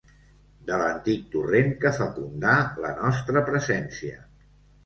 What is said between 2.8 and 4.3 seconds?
la nostra presència.